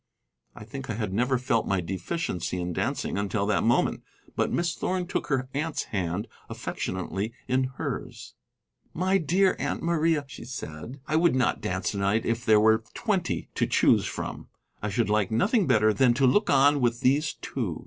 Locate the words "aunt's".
5.53-5.83